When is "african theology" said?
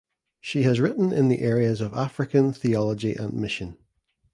1.93-3.13